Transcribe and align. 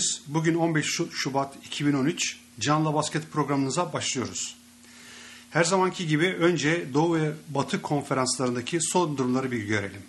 geldiniz. 0.00 0.22
Bugün 0.26 0.54
15 0.54 0.86
Şu- 0.86 1.12
Şubat 1.12 1.56
2013 1.66 2.36
Canla 2.60 2.94
Basket 2.94 3.32
programımıza 3.32 3.92
başlıyoruz. 3.92 4.56
Her 5.50 5.64
zamanki 5.64 6.06
gibi 6.06 6.26
önce 6.26 6.94
Doğu 6.94 7.16
ve 7.16 7.32
Batı 7.48 7.82
konferanslarındaki 7.82 8.80
son 8.80 9.16
durumları 9.18 9.50
bir 9.50 9.62
görelim. 9.62 10.02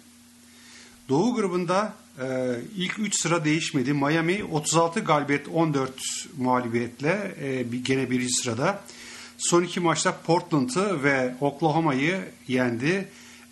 Doğu 1.09 1.35
grubunda 1.35 1.93
e, 2.19 2.55
ilk 2.75 2.99
3 2.99 3.21
sıra 3.21 3.45
değişmedi. 3.45 3.93
Miami 3.93 4.43
36 4.43 4.99
galibiyet 4.99 5.47
14 5.47 5.91
mağlubiyetle 6.37 7.35
e, 7.41 7.63
gene 7.77 8.09
birinci 8.09 8.33
sırada. 8.33 8.81
Son 9.37 9.63
iki 9.63 9.79
maçta 9.79 10.17
Portland'ı 10.17 11.03
ve 11.03 11.35
Oklahoma'yı 11.41 12.19
yendi. 12.47 13.07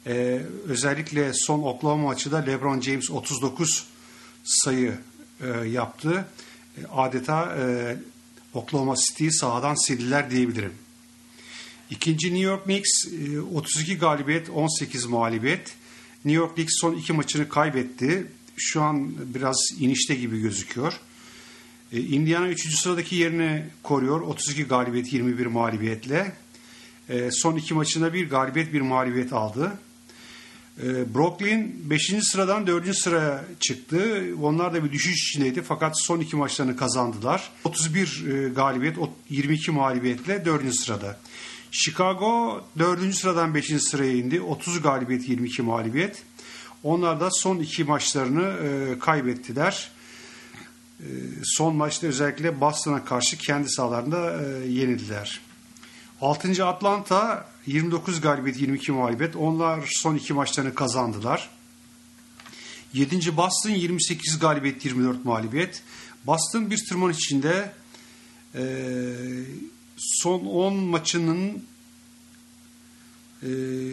E, 0.07 0.41
özellikle 0.67 1.33
son 1.33 1.59
Oklahoma 1.59 2.03
maçı 2.03 2.31
da 2.31 2.37
LeBron 2.37 2.81
James 2.81 3.11
39 3.11 3.85
sayı 4.43 4.97
e, 5.41 5.67
yaptı. 5.67 6.25
E, 6.77 6.81
adeta 6.95 7.57
e, 7.59 7.95
Oklahoma 8.53 8.95
City'yi 8.95 9.33
sahadan 9.33 9.75
sildiler 9.87 10.31
diyebilirim. 10.31 10.73
İkinci 11.89 12.27
New 12.27 12.43
York 12.43 12.63
Knicks 12.63 13.05
e, 13.05 13.41
32 13.41 13.97
galibiyet 13.97 14.49
18 14.49 15.05
mağlubiyet. 15.05 15.75
New 16.25 16.41
York 16.41 16.55
Knicks 16.55 16.73
son 16.81 16.95
iki 16.95 17.13
maçını 17.13 17.49
kaybetti. 17.49 18.27
Şu 18.57 18.81
an 18.81 19.13
biraz 19.33 19.57
inişte 19.79 20.15
gibi 20.15 20.41
gözüküyor. 20.41 20.99
E, 21.91 21.99
Indiana 21.99 22.47
3. 22.47 22.75
sıradaki 22.75 23.15
yerini 23.15 23.65
koruyor. 23.83 24.21
32 24.21 24.63
galibiyet 24.63 25.13
21 25.13 25.45
mağlubiyetle. 25.45 26.31
E, 27.09 27.29
Son 27.31 27.55
iki 27.55 27.73
maçında 27.73 28.13
bir 28.13 28.29
galibiyet 28.29 28.73
bir 28.73 28.81
mağlubiyet 28.81 29.33
aldı. 29.33 29.73
E, 30.83 31.13
Brooklyn 31.15 31.75
5. 31.89 32.13
sıradan 32.21 32.67
4. 32.67 32.95
sıraya 32.97 33.45
çıktı. 33.59 34.23
Onlar 34.41 34.73
da 34.73 34.83
bir 34.83 34.91
düşüş 34.91 35.13
içindeydi 35.29 35.61
fakat 35.61 36.01
son 36.01 36.19
iki 36.19 36.35
maçlarını 36.35 36.77
kazandılar. 36.77 37.49
31 37.63 38.25
e, 38.27 38.49
galibiyet, 38.49 38.97
o- 38.97 39.13
22 39.29 39.71
mağlubiyetle 39.71 40.45
4. 40.45 40.73
sırada. 40.75 41.17
Chicago 41.71 42.61
4. 42.79 43.13
sıradan 43.15 43.55
5. 43.55 43.79
sıraya 43.81 44.13
indi. 44.13 44.41
30 44.41 44.81
galibiyet, 44.81 45.29
22 45.29 45.61
mağlubiyet. 45.61 46.23
Onlar 46.83 47.19
da 47.19 47.29
son 47.31 47.59
iki 47.59 47.83
maçlarını 47.83 48.53
e, 48.63 48.99
kaybettiler. 48.99 49.91
E, 50.99 51.07
son 51.43 51.75
maçta 51.75 52.07
özellikle 52.07 52.61
Boston'a 52.61 53.05
karşı 53.05 53.37
kendi 53.37 53.69
sahalarında 53.69 54.41
yenildiler. 54.67 55.39
6. 56.21 56.65
Atlanta 56.65 57.45
29 57.69 58.21
galibiyet 58.21 58.61
22 58.61 58.91
mağlubiyet. 58.91 59.35
Onlar 59.35 59.89
son 59.91 60.15
iki 60.15 60.33
maçlarını 60.33 60.75
kazandılar. 60.75 61.49
7. 62.93 63.37
Boston 63.37 63.69
28 63.69 64.39
galibiyet 64.39 64.85
24 64.85 65.25
mağlubiyet. 65.25 65.81
Boston 66.25 66.71
bir 66.71 66.85
tırmanış 66.89 67.17
içinde 67.17 67.71
e, 68.55 68.63
son 69.97 70.45
10 70.45 70.73
maçının 70.73 71.63
e, 73.43 73.49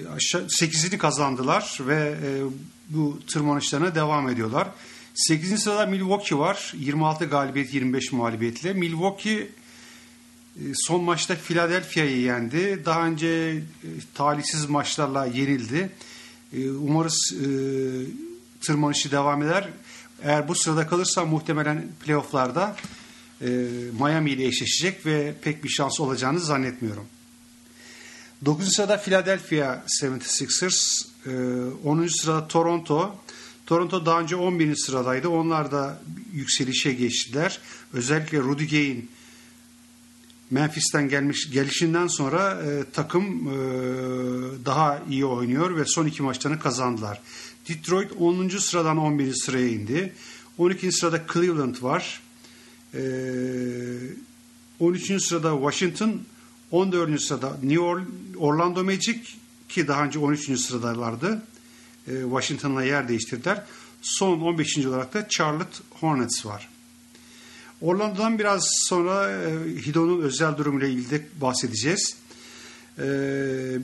aşağı 0.09 0.43
8'ini 0.43 0.99
kazandılar 0.99 1.79
ve 1.81 2.17
e, 2.25 2.43
bu 2.89 3.19
tırmanışlarına 3.27 3.95
devam 3.95 4.29
ediyorlar. 4.29 4.69
8. 5.15 5.63
sırada 5.63 5.87
Milwaukee 5.87 6.39
var. 6.39 6.73
26 6.77 7.25
galibiyet 7.25 7.75
25 7.75 8.13
mağlubiyetle. 8.13 8.73
Milwaukee 8.73 9.49
son 10.75 11.03
maçta 11.03 11.35
Philadelphia'yı 11.35 12.21
yendi. 12.21 12.83
Daha 12.85 13.07
önce 13.07 13.27
e, 13.27 13.89
talihsiz 14.15 14.67
maçlarla 14.67 15.27
yenildi. 15.27 15.91
E, 16.53 16.71
Umarız 16.71 17.33
e, 17.33 17.47
tırmanışı 18.61 19.11
devam 19.11 19.43
eder. 19.43 19.69
Eğer 20.23 20.49
bu 20.49 20.55
sırada 20.55 20.87
kalırsa 20.87 21.25
muhtemelen 21.25 21.89
playofflarda 22.05 22.77
e, 23.41 23.47
Miami 24.01 24.31
ile 24.31 24.47
eşleşecek 24.47 25.07
ve 25.07 25.35
pek 25.43 25.65
bir 25.65 25.69
şans 25.69 26.01
olacağını 26.01 26.41
zannetmiyorum. 26.41 27.07
9. 28.45 28.75
sırada 28.75 28.97
Philadelphia 28.97 29.83
76ers, 30.03 31.07
e, 31.27 31.31
10. 31.85 32.07
sırada 32.07 32.49
Toronto. 32.49 33.17
Toronto 33.67 34.07
daha 34.07 34.21
önce 34.21 34.37
11. 34.37 34.77
sıradaydı. 34.77 35.29
Onlar 35.29 35.73
da 35.73 36.03
yükselişe 36.33 36.93
geçtiler. 36.93 37.59
Özellikle 37.93 38.39
Rudy 38.39 38.69
Gay'in 38.69 39.11
Memphis'ten 40.51 41.09
gelmiş 41.09 41.51
gelişinden 41.51 42.07
sonra 42.07 42.63
e, 42.63 42.85
takım 42.93 43.49
e, 43.49 43.55
daha 44.65 45.03
iyi 45.11 45.25
oynuyor 45.25 45.77
ve 45.77 45.85
son 45.85 46.07
iki 46.07 46.23
maçlarını 46.23 46.61
kazandılar. 46.61 47.21
Detroit 47.69 48.13
10. 48.19 48.49
sıradan 48.49 48.97
11. 48.97 49.35
sıraya 49.35 49.69
indi. 49.69 50.13
12. 50.59 50.93
sırada 50.93 51.23
Cleveland 51.33 51.83
var. 51.83 52.23
E, 52.95 53.01
13. 54.81 55.23
sırada 55.23 55.53
Washington, 55.53 56.21
14. 56.71 57.21
sırada 57.21 57.57
New 57.63 57.81
Orleans, 57.81 58.09
Orlando 58.37 58.85
Magic 58.85 59.21
ki 59.69 59.89
daha 59.89 60.05
önce 60.05 60.19
13. 60.19 60.61
sıradalardı. 60.61 61.43
E, 62.09 62.13
Washington'la 62.23 62.85
yer 62.85 63.09
değiştirdiler. 63.09 63.63
Son 64.03 64.41
15. 64.41 64.79
olarak 64.79 65.15
da 65.15 65.29
Charlotte 65.29 65.79
Hornets 65.91 66.47
var. 66.47 66.69
Orlando'dan 67.81 68.39
biraz 68.39 68.69
sonra 68.89 69.31
e, 69.31 69.51
Hido'nun 69.87 70.23
özel 70.23 70.57
durumuyla 70.57 70.89
ilgili 70.89 71.11
de 71.11 71.27
bahsedeceğiz. 71.41 72.17
E, 72.99 73.05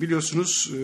biliyorsunuz 0.00 0.70
e, 0.74 0.80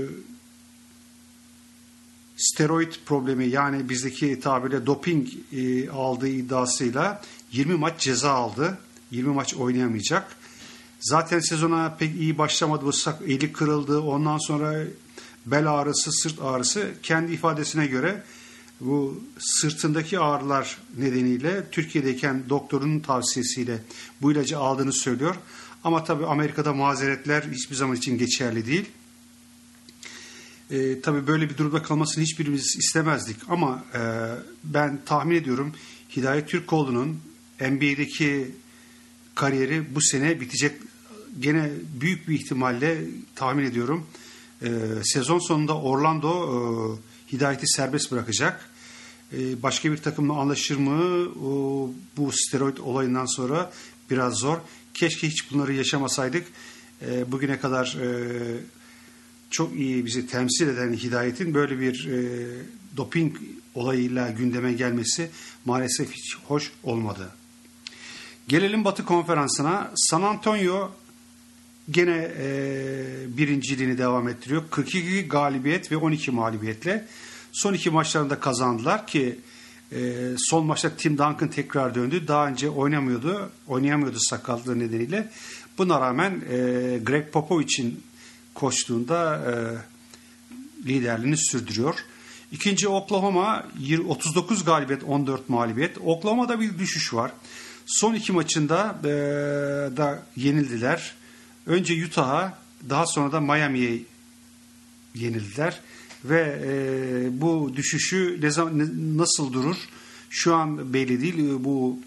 steroid 2.37 2.93
problemi 3.07 3.47
yani 3.47 3.89
bizdeki 3.89 4.41
tabirle 4.41 4.87
doping 4.87 5.29
aldığı 5.93 6.29
iddiasıyla 6.29 7.23
20 7.53 7.75
maç 7.75 8.01
ceza 8.01 8.31
aldı. 8.31 8.79
20 9.11 9.35
maç 9.35 9.55
oynayamayacak. 9.55 10.37
Zaten 11.01 11.41
sezona 11.41 11.97
pek 11.99 12.17
iyi 12.17 12.39
başlamadı. 12.39 12.85
Bu 12.85 12.93
sak, 12.93 13.23
eli 13.27 13.53
kırıldı. 13.53 14.01
Ondan 14.01 14.39
sonra 14.39 14.85
bel 15.47 15.73
ağrısı, 15.73 16.13
sırt 16.13 16.43
ağrısı. 16.43 16.91
Kendi 17.03 17.33
ifadesine 17.33 17.87
göre 17.87 18.23
bu 18.81 19.21
sırtındaki 19.39 20.19
ağrılar 20.19 20.79
nedeniyle 20.99 21.71
Türkiye'deyken 21.71 22.43
doktorunun 22.49 23.01
tavsiyesiyle 23.01 23.79
bu 24.23 24.33
ilacı 24.33 24.59
aldığını 24.59 24.93
söylüyor. 24.93 25.37
Ama 25.85 26.05
tabii 26.05 26.27
Amerika'da 26.27 26.73
mazeretler 26.73 27.43
hiçbir 27.43 27.77
zaman 27.77 27.97
için 27.97 28.19
geçerli 28.19 28.67
değil. 28.67 28.85
E, 30.71 31.01
tabii 31.01 31.27
böyle 31.27 31.51
bir 31.51 31.57
durumda 31.57 31.83
kalmasını 31.83 32.25
hiçbirimiz 32.25 32.77
istemezdik 32.79 33.37
ama 33.49 33.85
e, 33.95 34.01
ben 34.65 34.99
tahmin 35.07 35.37
ediyorum 35.37 35.73
Hidayet 36.17 36.49
Türkoğlu'nun 36.49 37.21
NBA'deki 37.61 38.51
kariyeri 39.35 39.95
bu 39.95 40.01
sene 40.01 40.41
bitecek. 40.41 40.77
Gene 41.41 41.71
büyük 42.01 42.29
bir 42.29 42.35
ihtimalle 42.35 43.05
tahmin 43.35 43.65
ediyorum 43.65 44.07
e, 44.63 44.69
sezon 45.03 45.39
sonunda 45.39 45.81
Orlando 45.81 46.31
e, 46.31 46.59
Hidayet'i 47.33 47.67
serbest 47.67 48.13
bırakacak. 48.13 48.71
E, 49.33 49.63
başka 49.63 49.93
bir 49.93 49.97
takımla 49.97 50.35
anlaşır 50.35 50.77
mı 50.77 51.29
bu 52.17 52.33
steroid 52.33 52.77
olayından 52.77 53.27
sonra 53.27 53.73
biraz 54.11 54.35
zor. 54.35 54.59
Keşke 54.95 55.29
hiç 55.29 55.51
bunları 55.53 55.73
yaşamasaydık. 55.73 56.47
E, 57.03 57.33
bugüne 57.33 57.61
kadar 57.61 57.97
e, 58.03 58.09
çok 59.51 59.77
iyi 59.77 60.07
bizi 60.07 60.27
temsil 60.27 60.69
eden 60.69 60.93
Hidayet'in 60.93 61.55
böyle 61.55 61.81
bir 61.81 62.09
e, 62.09 62.19
doping 62.97 63.37
olayıyla 63.75 64.31
gündeme 64.31 64.73
gelmesi 64.73 65.31
maalesef 65.65 66.13
hiç 66.13 66.37
hoş 66.37 66.73
olmadı. 66.83 67.31
Gelelim 68.49 68.85
Batı 68.85 69.05
Konferansı'na. 69.05 69.91
San 69.97 70.23
Antonio 70.23 70.91
gene 71.91 72.31
e, 72.39 73.37
birinciliğini 73.37 73.99
devam 73.99 74.29
ettiriyor. 74.29 74.63
42 74.71 75.29
galibiyet 75.29 75.93
ve 75.93 75.97
12 75.97 76.31
mağlubiyetle. 76.31 77.07
Son 77.53 77.75
iki 77.75 77.91
maçlarında 77.91 78.41
kazandılar 78.41 79.07
ki 79.07 79.39
e, 79.93 79.99
son 80.39 80.67
maçta 80.67 80.91
Tim 80.97 81.13
Duncan 81.13 81.51
tekrar 81.51 81.95
döndü. 81.95 82.29
Daha 82.29 82.49
önce 82.49 82.71
oynamıyordu. 82.71 83.51
Oynayamıyordu 83.69 84.19
sakatlığı 84.21 84.79
nedeniyle. 84.79 85.29
Buna 85.79 86.01
rağmen 86.01 86.31
e, 86.51 86.57
Greg 87.05 87.33
Popovich'in 87.33 88.03
koçluğunda 88.55 89.41
e, 89.47 89.53
liderliğini 90.89 91.37
sürdürüyor. 91.37 91.95
İkinci 92.53 92.89
Oklahoma 92.89 93.67
39 94.09 94.65
galibiyet 94.65 95.05
14 95.05 95.49
mağlubiyet. 95.49 95.99
Oklahoma'da 96.05 96.61
bir 96.61 96.79
düşüş 96.79 97.15
var. 97.15 97.33
Son 97.87 98.15
iki 98.15 98.33
maçında 98.33 98.99
e, 99.05 99.09
da 99.97 100.23
yenildiler. 100.37 101.15
Önce 101.69 102.07
Utah'a 102.07 102.59
daha 102.89 103.07
sonra 103.07 103.33
da 103.33 103.41
Miami'ye 103.41 104.03
yenildiler. 105.15 105.81
Ve 106.25 106.61
e, 106.67 107.41
bu 107.41 107.73
düşüşü 107.77 108.39
ne 108.43 108.51
zaman, 108.51 108.79
ne- 108.79 109.19
nasıl 109.19 109.53
durur 109.53 109.77
şu 110.31 110.55
an 110.55 110.93
belli 110.95 111.21
değil. 111.21 111.51
E, 111.51 111.65
Bu 111.65 111.99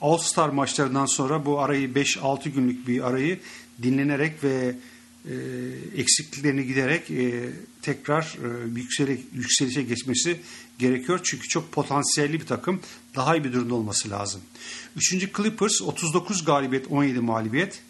All 0.00 0.18
Star 0.18 0.48
maçlarından 0.48 1.06
sonra 1.06 1.46
bu 1.46 1.60
arayı 1.60 1.88
5-6 1.88 2.48
günlük 2.48 2.88
bir 2.88 3.06
arayı 3.06 3.40
dinlenerek 3.82 4.44
ve 4.44 4.76
e, 5.28 5.34
eksikliklerini 5.96 6.66
giderek 6.66 7.10
e, 7.10 7.50
tekrar 7.82 8.22
e, 8.22 8.78
yüksele, 8.80 9.18
yükselişe 9.34 9.82
geçmesi 9.82 10.40
gerekiyor. 10.78 11.20
Çünkü 11.22 11.48
çok 11.48 11.72
potansiyelli 11.72 12.40
bir 12.40 12.46
takım. 12.46 12.80
Daha 13.16 13.36
iyi 13.36 13.44
bir 13.44 13.52
durumda 13.52 13.74
olması 13.74 14.10
lazım. 14.10 14.40
Üçüncü 14.96 15.32
Clippers 15.36 15.82
39 15.82 16.44
galibiyet 16.44 16.86
17 16.90 17.20
mağlubiyet. 17.20 17.80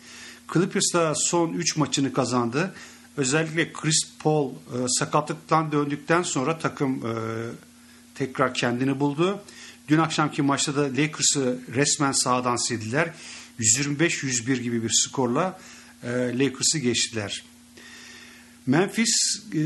Clippers 0.53 0.95
da 0.95 1.15
son 1.15 1.53
3 1.53 1.77
maçını 1.77 2.13
kazandı. 2.13 2.75
Özellikle 3.17 3.73
Chris 3.73 4.01
Paul 4.19 4.51
e, 4.51 4.55
sakatlıktan 4.89 5.73
döndükten 5.73 6.23
sonra 6.23 6.59
takım 6.59 7.07
e, 7.07 7.13
tekrar 8.15 8.55
kendini 8.55 9.01
buldu. 9.01 9.41
Dün 9.89 9.99
akşamki 9.99 10.43
maçta 10.43 10.77
da 10.77 10.83
Lakers'ı 10.83 11.59
resmen 11.75 12.13
sahadan 12.13 12.69
sildiler. 12.69 13.11
125-101 13.61 14.57
gibi 14.61 14.83
bir 14.83 14.91
skorla 14.93 15.61
e, 16.03 16.09
Lakers'ı 16.39 16.79
geçtiler. 16.79 17.45
Memphis 18.67 19.43
e, 19.53 19.59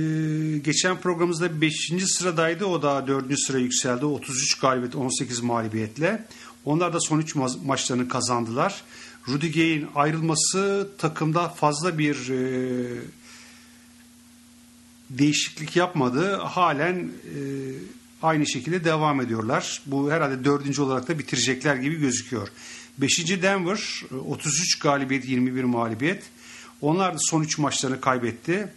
geçen 0.58 1.00
programımızda 1.00 1.60
5. 1.60 1.92
sıradaydı. 2.06 2.64
O 2.64 2.82
da 2.82 3.06
4. 3.06 3.38
sıraya 3.38 3.62
yükseldi. 3.62 4.04
33 4.06 4.58
galibiyet 4.58 4.96
18 4.96 5.40
mağlubiyetle. 5.40 6.24
Onlar 6.64 6.92
da 6.92 7.00
son 7.00 7.18
3 7.18 7.34
ma- 7.34 7.66
maçlarını 7.66 8.08
kazandılar. 8.08 8.82
Rudy 9.28 9.52
Gay'in 9.52 9.86
ayrılması 9.94 10.88
takımda 10.98 11.48
fazla 11.48 11.98
bir 11.98 12.28
e, 12.28 12.40
değişiklik 15.10 15.76
yapmadı. 15.76 16.36
Halen 16.36 16.96
e, 16.96 17.38
aynı 18.22 18.46
şekilde 18.46 18.84
devam 18.84 19.20
ediyorlar. 19.20 19.82
Bu 19.86 20.12
herhalde 20.12 20.44
dördüncü 20.44 20.82
olarak 20.82 21.08
da 21.08 21.18
bitirecekler 21.18 21.76
gibi 21.76 22.00
gözüküyor. 22.00 22.48
Beşinci 22.98 23.42
Denver 23.42 24.02
33 24.26 24.78
galibiyet 24.78 25.28
21 25.28 25.64
mağlubiyet. 25.64 26.22
Onlar 26.80 27.14
da 27.14 27.18
son 27.20 27.42
3 27.42 27.58
maçlarını 27.58 28.00
kaybetti. 28.00 28.68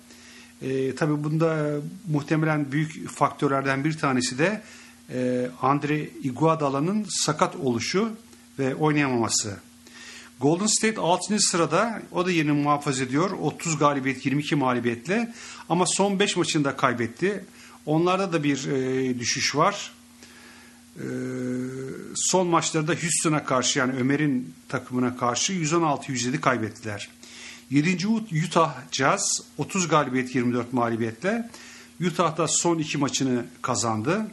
E, 0.61 0.95
tabii 0.95 1.23
bunda 1.23 1.79
muhtemelen 2.07 2.71
büyük 2.71 3.09
faktörlerden 3.09 3.83
bir 3.83 3.97
tanesi 3.97 4.37
de 4.37 4.61
e, 5.09 5.49
Andre 5.61 6.09
Iguodala'nın 6.23 7.05
sakat 7.09 7.55
oluşu 7.55 8.09
ve 8.59 8.75
oynayamaması. 8.75 9.70
Golden 10.41 10.65
State 10.65 11.01
6. 11.01 11.39
sırada 11.39 12.01
o 12.11 12.25
da 12.25 12.31
yerini 12.31 12.51
muhafaza 12.51 13.03
ediyor. 13.03 13.31
30 13.31 13.77
galibiyet 13.77 14.25
22 14.25 14.55
mağlubiyetle 14.55 15.33
ama 15.69 15.85
son 15.85 16.19
5 16.19 16.37
maçında 16.37 16.75
kaybetti. 16.75 17.45
Onlarda 17.85 18.33
da 18.33 18.43
bir 18.43 18.67
e, 18.67 19.19
düşüş 19.19 19.55
var. 19.55 19.91
E, 20.95 21.05
son 22.15 22.47
maçlarda 22.47 22.93
Houston'a 22.93 23.45
karşı 23.45 23.79
yani 23.79 23.93
Ömer'in 23.99 24.53
takımına 24.69 25.17
karşı 25.17 25.53
116-107 25.53 26.39
kaybettiler. 26.39 27.09
7. 27.71 28.07
Utah 28.47 28.75
Jazz 28.91 29.41
30 29.57 29.87
galibiyet 29.87 30.35
24 30.35 30.73
mağlubiyetle 30.73 31.49
Utah'da 32.07 32.47
son 32.47 32.79
iki 32.79 32.97
maçını 32.97 33.45
kazandı. 33.61 34.27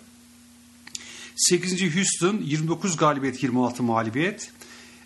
8. 1.37 1.97
Houston 1.97 2.39
29 2.43 2.97
galibiyet 2.97 3.43
26 3.43 3.83
mağlubiyet. 3.83 4.53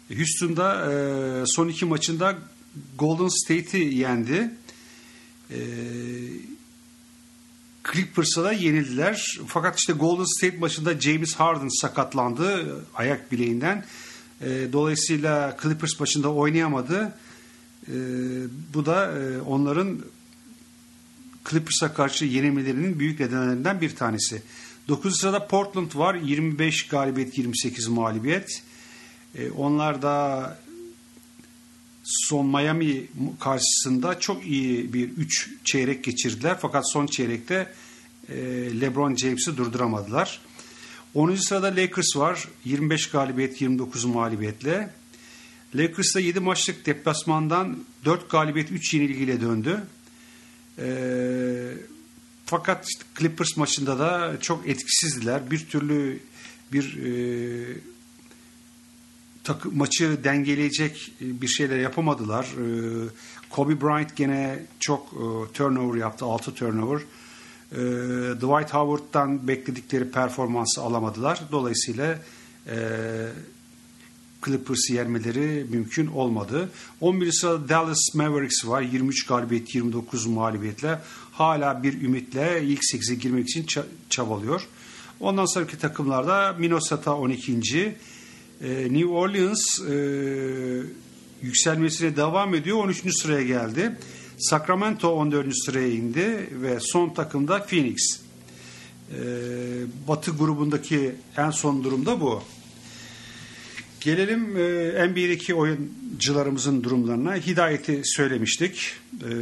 Houston'da 0.08 0.93
e, 0.93 1.44
son 1.46 1.69
iki 1.69 1.84
maçında 1.84 2.38
Golden 2.99 3.28
State'i 3.28 3.94
yendi. 3.94 4.50
E, 5.50 5.58
Clippers'a 7.93 8.44
da 8.44 8.52
yenildiler. 8.52 9.38
Fakat 9.46 9.78
işte 9.78 9.93
Golden 9.93 10.25
State 10.25 10.58
maçında 10.58 11.00
James 11.00 11.34
Harden 11.34 11.81
sakatlandı 11.81 12.81
ayak 12.94 13.32
bileğinden. 13.32 13.84
E, 14.40 14.72
dolayısıyla 14.72 15.56
Clippers 15.62 16.00
maçında 16.00 16.32
oynayamadı. 16.32 17.14
E, 17.88 17.93
bu 18.75 18.87
da 18.87 19.19
e, 19.19 19.40
onların 19.40 19.98
Clippers'a 21.50 21.94
karşı 21.94 22.25
yenilmelerinin 22.25 22.98
büyük 22.98 23.20
nedenlerinden 23.20 23.81
bir 23.81 23.96
tanesi. 23.96 24.43
9. 24.88 25.20
sırada 25.20 25.46
Portland 25.46 25.94
var. 25.94 26.14
25 26.14 26.88
galibiyet 26.88 27.38
28 27.38 27.88
mağlubiyet. 27.88 28.62
E, 29.38 29.50
onlar 29.50 30.02
da 30.02 30.58
son 32.05 32.46
Miami 32.46 33.06
karşısında 33.40 34.20
çok 34.20 34.46
iyi 34.46 34.93
bir 34.93 35.08
3 35.08 35.50
çeyrek 35.64 36.05
geçirdiler. 36.05 36.58
Fakat 36.61 36.93
son 36.93 37.06
çeyrekte 37.06 37.73
e, 38.29 38.34
LeBron 38.81 39.17
James'i 39.17 39.56
durduramadılar. 39.56 40.40
10. 41.14 41.34
sırada 41.34 41.67
Lakers 41.67 42.17
var. 42.17 42.49
25 42.64 43.11
galibiyet 43.11 43.61
29 43.61 44.05
mağlubiyetle. 44.05 44.90
Lakers 45.75 46.14
da 46.14 46.20
7 46.20 46.40
maçlık 46.40 46.87
deplasmandan 46.87 47.84
4 48.05 48.31
galibiyet 48.31 48.73
3 48.73 48.94
yenilgiyle 48.94 49.40
döndü. 49.40 49.82
E, 50.79 50.87
fakat 52.46 52.87
işte 52.88 53.05
Clippers 53.19 53.56
maçında 53.56 53.99
da 53.99 54.37
çok 54.40 54.69
etkisizdiler. 54.69 55.50
Bir 55.50 55.67
türlü 55.69 56.20
bir 56.73 56.96
e, 56.96 57.76
takı, 59.44 59.71
maçı 59.73 60.25
dengeleyecek 60.25 61.12
bir 61.21 61.49
şeyler 61.49 61.79
yapamadılar. 61.79 62.44
E, 62.44 63.09
Kobe 63.50 63.81
Bryant 63.81 64.17
gene 64.17 64.67
çok 64.81 65.12
e, 65.12 65.53
turnover 65.53 65.99
yaptı. 65.99 66.25
6 66.25 66.55
turnover. 66.55 67.00
E, 67.00 67.77
Dwight 68.35 68.75
Howard'dan 68.75 69.49
bekledikleri 69.49 70.11
performansı 70.11 70.81
alamadılar. 70.83 71.41
Dolayısıyla 71.53 72.19
e, 72.67 72.77
Clippers'ı 74.44 74.94
yenmeleri 74.94 75.67
mümkün 75.71 76.06
olmadı. 76.06 76.71
11. 77.00 77.33
sırada 77.33 77.69
Dallas 77.69 78.15
Mavericks 78.15 78.67
var. 78.67 78.83
23 78.83 79.27
galibiyet 79.27 79.75
29 79.75 80.27
mağlubiyetle. 80.27 80.99
Hala 81.33 81.83
bir 81.83 82.03
ümitle 82.03 82.62
ilk 82.65 82.81
8'e 82.94 83.15
girmek 83.15 83.49
için 83.49 83.67
çabalıyor. 84.11 84.69
Ondan 85.21 85.55
sonraki 85.55 85.79
takımlarda 85.79 86.56
Minnesota 86.59 87.17
12. 87.17 87.97
New 88.69 89.06
Orleans 89.06 89.81
e, 89.91 89.94
yükselmesine 91.43 92.17
devam 92.17 92.55
ediyor. 92.55 92.79
13. 92.85 93.23
sıraya 93.23 93.43
geldi. 93.43 93.97
Sacramento 94.38 95.09
14. 95.09 95.47
sıraya 95.64 95.88
indi 95.88 96.49
ve 96.53 96.81
son 96.81 97.14
takımda 97.14 97.67
Phoenix. 97.67 98.20
E, 99.11 99.19
Batı 100.09 100.31
grubundaki 100.31 101.14
en 101.37 101.50
son 101.50 101.85
durumda 101.85 102.20
bu. 102.20 102.43
Gelelim 104.00 104.56
e, 104.56 105.08
NBA'deki 105.08 105.55
oyuncularımızın 105.55 106.84
durumlarına. 106.84 107.36
Hidayet'i 107.36 108.01
söylemiştik. 108.05 108.93
E, 109.22 109.32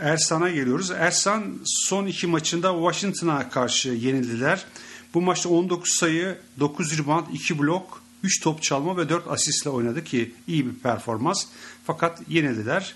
Ersan'a 0.00 0.50
geliyoruz. 0.50 0.90
Ersan 0.90 1.58
son 1.64 2.06
iki 2.06 2.26
maçında 2.26 2.72
Washington'a 2.72 3.50
karşı 3.50 3.88
yenildiler. 3.88 4.66
Bu 5.14 5.20
maçta 5.20 5.48
19 5.48 5.90
sayı, 5.92 6.38
9 6.60 6.98
rebound, 6.98 7.26
2 7.32 7.58
blok, 7.58 8.02
3 8.22 8.42
top 8.42 8.62
çalma 8.62 8.96
ve 8.96 9.08
4 9.08 9.28
asistle 9.28 9.70
oynadı 9.70 10.04
ki 10.04 10.34
iyi 10.46 10.66
bir 10.66 10.74
performans. 10.74 11.46
Fakat 11.84 12.22
yenildiler. 12.28 12.94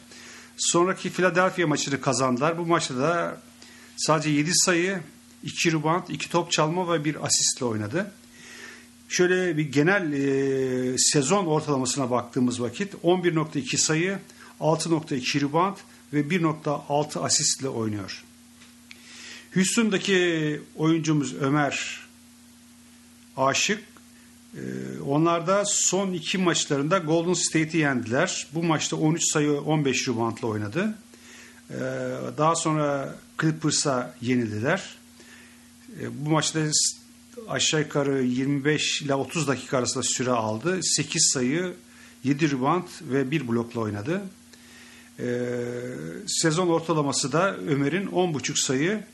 Sonraki 0.57 1.11
Philadelphia 1.11 1.67
maçını 1.67 2.01
kazandılar. 2.01 2.59
Bu 2.59 2.67
maçta 2.67 2.97
da 2.97 3.41
sadece 3.97 4.31
7 4.31 4.51
sayı, 4.55 5.01
2 5.43 5.73
rebound, 5.73 6.09
2 6.09 6.31
top 6.31 6.53
çalma 6.53 6.93
ve 6.93 7.05
1 7.05 7.25
asistle 7.25 7.65
oynadı. 7.65 8.13
Şöyle 9.09 9.57
bir 9.57 9.73
genel 9.73 10.13
e, 10.13 10.99
sezon 10.99 11.47
ortalamasına 11.47 12.11
baktığımız 12.11 12.61
vakit 12.61 12.95
11.2 12.95 13.77
sayı, 13.77 14.19
6.2 14.61 15.41
rebound 15.41 15.77
ve 16.13 16.21
1.6 16.21 17.21
asistle 17.21 17.69
oynuyor. 17.69 18.25
Houston'daki 19.55 20.61
oyuncumuz 20.77 21.35
Ömer 21.35 22.04
Aşık 23.37 23.85
e, 24.55 24.61
onlar 25.01 25.47
da 25.47 25.63
son 25.67 26.13
iki 26.13 26.39
maçlarında 26.39 26.99
Golden 26.99 27.33
State'i 27.33 27.77
yendiler. 27.77 28.47
Bu 28.55 28.63
maçta 28.63 28.97
13 28.97 29.33
sayı 29.33 29.53
15 29.61 30.09
reboundla 30.09 30.49
oynadı. 30.49 30.95
E, 31.71 31.75
daha 32.39 32.57
sonra 32.57 33.17
Clippers'a 33.41 34.15
yenildiler. 34.21 34.97
E, 36.01 36.25
bu 36.25 36.31
maçta 36.31 36.61
aşağı 37.49 37.81
yukarı 37.81 38.23
25 38.23 39.03
ile 39.03 39.15
30 39.15 39.49
dakika 39.49 39.79
arasında 39.79 40.05
süre 40.05 40.31
aldı. 40.31 40.79
8 40.83 41.31
sayı, 41.33 41.75
7 42.25 42.51
rebound 42.51 42.89
ve 43.03 43.31
1 43.31 43.49
blokla 43.49 43.81
oynadı. 43.81 44.23
Sezon 46.27 46.69
ortalaması 46.69 47.33
da 47.33 47.57
Ömer'in 47.57 48.07
10.5 48.07 48.67
sayı 48.67 49.05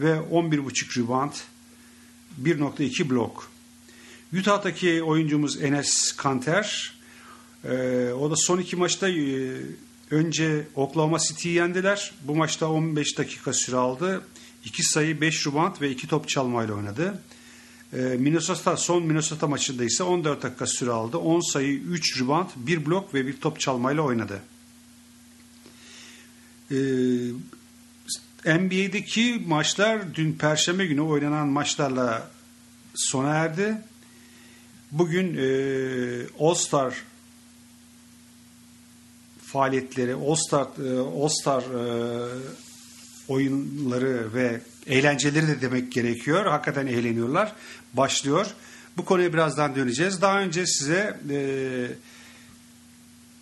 ve 0.00 0.12
11.5 0.12 1.00
rebound, 1.02 1.32
1.2 2.42 3.10
blok. 3.10 3.52
Utah'taki 4.38 5.02
oyuncumuz 5.02 5.62
Enes 5.62 6.12
Kanter. 6.16 6.92
Ee, 7.64 8.12
o 8.12 8.30
da 8.30 8.36
son 8.36 8.58
iki 8.58 8.76
maçta 8.76 9.08
e, 9.08 9.50
önce 10.10 10.66
Oklahoma 10.74 11.18
City'yi 11.18 11.54
yendiler. 11.54 12.12
Bu 12.24 12.36
maçta 12.36 12.70
15 12.70 13.18
dakika 13.18 13.52
süre 13.52 13.76
aldı. 13.76 14.22
2 14.64 14.82
sayı, 14.82 15.20
5 15.20 15.46
rebound 15.46 15.80
ve 15.80 15.90
2 15.90 16.06
top 16.06 16.28
çalmayla 16.28 16.74
oynadı. 16.74 17.22
Ee, 17.92 17.96
Minnesota 17.98 18.76
son 18.76 19.02
Minnesota 19.02 19.46
maçında 19.46 19.84
ise 19.84 20.02
14 20.02 20.42
dakika 20.42 20.66
süre 20.66 20.90
aldı. 20.90 21.18
10 21.18 21.52
sayı, 21.52 21.78
3 21.78 22.20
rebound, 22.20 22.48
1 22.56 22.86
blok 22.86 23.14
ve 23.14 23.26
1 23.26 23.40
top 23.40 23.60
çalmayla 23.60 24.02
oynadı. 24.02 24.42
Ee, 26.70 26.74
NBA'deki 28.46 29.42
maçlar 29.46 30.14
dün 30.14 30.32
Perşembe 30.32 30.86
günü 30.86 31.00
oynanan 31.00 31.48
maçlarla 31.48 32.30
sona 32.94 33.28
erdi. 33.28 33.76
Bugün 34.92 35.36
e, 35.36 35.46
All 36.40 36.54
Star 36.54 36.94
faaliyetleri, 39.42 40.14
All 40.14 40.34
Star, 40.34 40.66
e, 40.84 40.98
All 40.98 41.28
Star 41.28 41.62
e, 41.62 42.42
oyunları 43.28 44.34
ve 44.34 44.60
eğlenceleri 44.86 45.48
de 45.48 45.60
demek 45.60 45.92
gerekiyor. 45.92 46.46
Hakikaten 46.46 46.86
eğleniyorlar. 46.86 47.52
Başlıyor. 47.94 48.46
Bu 48.96 49.04
konuya 49.04 49.32
birazdan 49.32 49.74
döneceğiz. 49.74 50.20
Daha 50.20 50.40
önce 50.40 50.66
size 50.66 51.20
e, 51.30 51.38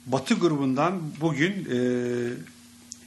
Batı 0.06 0.34
grubundan 0.34 1.02
bugün 1.20 1.52
e, 1.52 1.78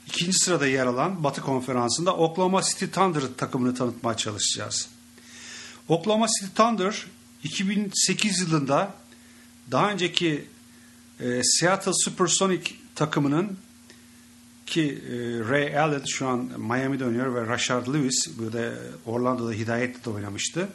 ikinci 0.07 0.33
sırada 0.33 0.67
yer 0.67 0.85
alan 0.85 1.23
Batı 1.23 1.41
konferansında 1.41 2.15
Oklahoma 2.15 2.61
City 2.61 2.85
Thunder 2.85 3.21
takımını 3.37 3.75
tanıtmaya 3.75 4.17
çalışacağız. 4.17 4.89
Oklahoma 5.87 6.27
City 6.27 6.53
Thunder 6.55 7.05
2008 7.43 8.41
yılında 8.41 8.93
daha 9.71 9.91
önceki 9.91 10.45
e, 11.19 11.43
Seattle 11.43 11.91
Supersonic 11.93 12.71
takımının 12.95 13.57
ki 14.65 15.03
e, 15.09 15.15
Ray 15.49 15.79
Allen 15.79 16.03
şu 16.07 16.27
an 16.27 16.39
Miami'de 16.57 17.05
oynuyor 17.05 17.35
ve 17.35 17.47
Rashard 17.47 17.87
Lewis 17.87 18.37
burada 18.37 18.73
Orlando'da 19.05 19.51
Hidayet'te 19.51 20.05
de 20.05 20.09
oynamıştı. 20.09 20.69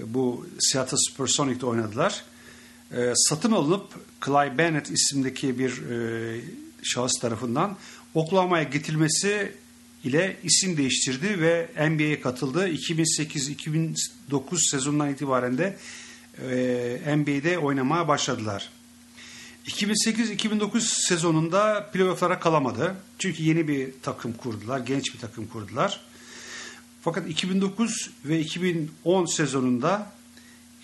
E, 0.00 0.14
bu 0.14 0.46
Seattle 0.58 0.96
Supersonic'te 0.96 1.66
oynadılar. 1.66 2.24
E, 2.92 3.12
satın 3.16 3.52
alınıp 3.52 3.84
Clyde 4.24 4.58
Bennett 4.58 4.90
isimdeki 4.90 5.58
bir 5.58 5.90
e, 5.90 6.40
şahıs 6.82 7.12
tarafından 7.20 7.76
Oklahoma'ya 8.14 8.64
getirilmesi 8.64 9.52
ile 10.06 10.36
isim 10.42 10.76
değiştirdi 10.76 11.40
ve 11.40 11.68
NBA'ye 11.90 12.20
katıldı. 12.20 12.68
2008-2009 12.68 14.70
sezonundan 14.70 15.10
itibaren 15.10 15.58
de 15.58 15.76
e, 17.06 17.16
NBA'de 17.16 17.58
oynamaya 17.58 18.08
başladılar. 18.08 18.70
2008-2009 19.66 20.80
sezonunda 21.08 21.90
playofflara 21.92 22.40
kalamadı. 22.40 22.96
Çünkü 23.18 23.42
yeni 23.42 23.68
bir 23.68 23.90
takım 24.02 24.32
kurdular, 24.32 24.78
genç 24.78 25.14
bir 25.14 25.18
takım 25.18 25.46
kurdular. 25.46 26.00
Fakat 27.02 27.28
2009 27.28 28.10
ve 28.24 28.40
2010 28.40 29.24
sezonunda 29.24 30.12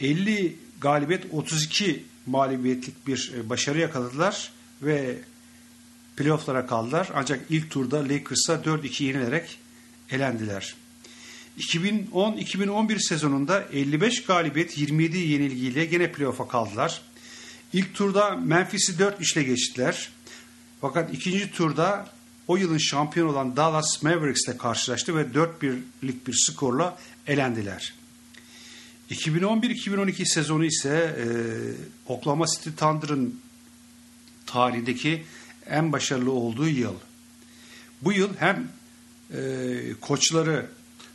50 0.00 0.56
galibiyet 0.80 1.24
32 1.32 2.04
mağlubiyetlik 2.26 3.06
bir 3.06 3.32
e, 3.36 3.48
başarı 3.48 3.78
yakaladılar 3.78 4.52
ve 4.82 5.18
playofflara 6.16 6.66
kaldılar. 6.66 7.08
Ancak 7.14 7.40
ilk 7.50 7.70
turda 7.70 8.04
Lakers'a 8.04 8.54
4-2 8.54 9.04
yenilerek 9.04 9.58
elendiler. 10.10 10.74
2010-2011 11.58 12.98
sezonunda 13.08 13.64
55 13.72 14.24
galibiyet 14.24 14.78
27 14.78 15.18
yenilgiyle 15.18 15.84
gene 15.84 16.12
playoff'a 16.12 16.48
kaldılar. 16.48 17.02
İlk 17.72 17.94
turda 17.94 18.36
Memphis'i 18.36 18.98
4 18.98 19.20
işle 19.20 19.42
geçtiler. 19.42 20.10
Fakat 20.80 21.14
ikinci 21.14 21.50
turda 21.50 22.08
o 22.48 22.56
yılın 22.56 22.78
şampiyon 22.78 23.28
olan 23.28 23.56
Dallas 23.56 24.02
Mavericks 24.02 24.48
ile 24.48 24.56
karşılaştı 24.56 25.16
ve 25.16 25.22
4-1'lik 25.22 26.26
bir 26.26 26.34
skorla 26.46 26.98
elendiler. 27.26 27.94
2011-2012 29.10 30.24
sezonu 30.24 30.64
ise 30.64 31.16
e, 31.18 31.26
Oklahoma 32.06 32.46
City 32.46 32.70
Thunder'ın 32.70 33.40
tarihindeki 34.46 35.24
en 35.70 35.92
başarılı 35.92 36.30
olduğu 36.30 36.68
yıl. 36.68 36.94
Bu 38.02 38.12
yıl 38.12 38.36
hem 38.38 38.68
e, 39.34 39.92
koçları 40.00 40.66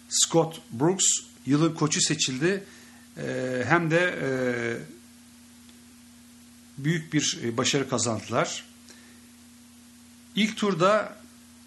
Scott 0.09 0.61
Brooks 0.71 1.05
yılın 1.45 1.73
koçu 1.73 2.01
seçildi 2.01 2.63
e, 3.17 3.63
hem 3.67 3.91
de 3.91 4.19
e, 4.21 4.29
büyük 6.77 7.13
bir 7.13 7.57
başarı 7.57 7.89
kazandılar. 7.89 8.63
İlk 10.35 10.57
turda 10.57 11.17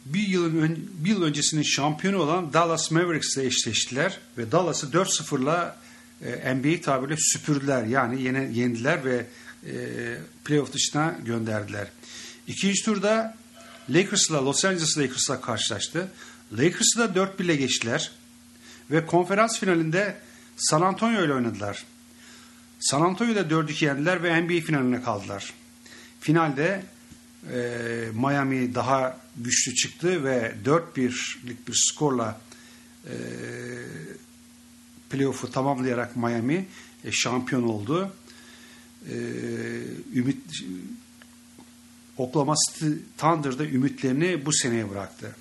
bir 0.05 0.29
yılın 0.29 0.91
bir 0.99 1.11
yıl 1.11 1.23
öncesinin 1.23 1.63
şampiyonu 1.63 2.19
olan 2.19 2.53
Dallas 2.53 2.91
Mavericks 2.91 3.37
ile 3.37 3.47
eşleştiler 3.47 4.19
ve 4.39 4.53
Dallas'ı 4.53 4.87
4-0'la 4.87 5.77
e, 6.23 6.55
NBA 6.55 6.81
tabiriyle 6.81 7.21
süpürdüler. 7.21 7.85
Yani 7.85 8.23
yeni, 8.23 8.59
yendiler 8.59 9.05
ve 9.05 9.27
e, 9.67 9.73
playoff 10.45 10.73
dışına 10.73 11.19
gönderdiler. 11.25 11.89
İkinci 12.51 12.85
turda 12.85 13.37
Lakers'la 13.91 14.45
Los 14.45 14.65
Angeles 14.65 14.99
Lakers'la 14.99 15.41
karşılaştı. 15.41 16.13
Lakers'ı 16.53 16.99
da 16.99 17.05
4-1 17.05 17.43
ile 17.43 17.57
geçtiler 17.57 18.13
ve 18.91 19.07
konferans 19.07 19.59
finalinde 19.59 20.17
San 20.57 20.81
Antonio 20.81 21.25
ile 21.25 21.35
oynadılar. 21.35 21.85
San 22.81 23.01
Antonio'da 23.01 23.41
4-2 23.41 23.85
yendiler 23.85 24.23
ve 24.23 24.43
NBA 24.43 24.67
finaline 24.67 25.03
kaldılar. 25.03 25.55
Finalde 26.21 26.83
e, 27.53 27.59
Miami 28.15 28.75
daha 28.75 29.21
güçlü 29.37 29.75
çıktı 29.75 30.25
ve 30.25 30.55
4-1'lik 30.65 31.69
bir 31.69 31.75
skorla 31.75 32.41
e, 33.07 33.15
playoff'u 35.11 35.53
tamamlayarak 35.53 36.17
Miami 36.17 36.67
e, 37.05 37.13
şampiyon 37.13 37.63
oldu. 37.63 38.13
E, 39.09 39.15
ümit 40.15 40.65
Oklahoma 42.21 42.55
City 42.69 42.93
Thunder'da 43.19 43.65
ümitlerini 43.65 44.47
bu 44.47 44.53
seneye 44.53 44.91
bıraktı. 44.91 45.37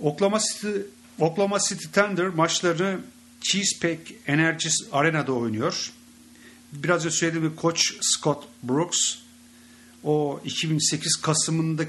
Oklahoma 0.00 0.38
City, 0.40 0.68
Oklahoma 1.18 1.58
City 1.68 1.84
Thunder 1.92 2.26
maçlarını 2.26 3.00
Chesapeake 3.40 4.14
Energy 4.26 4.68
Arena'da 4.92 5.32
oynuyor. 5.32 5.92
Biraz 6.72 7.06
önce 7.06 7.16
söylediğim 7.16 7.56
koç 7.56 7.94
Scott 8.00 8.44
Brooks 8.62 9.14
o 10.04 10.40
2008 10.44 11.16
Kasım'ında 11.16 11.84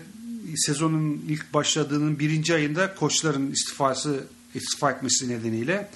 sezonun 0.55 1.25
ilk 1.29 1.53
başladığının 1.53 2.20
birinci 2.20 2.53
ayında 2.53 2.96
koçların 2.96 3.51
istifası 3.51 4.27
istifa 4.55 4.91
etmesi 4.91 5.29
nedeniyle 5.29 5.89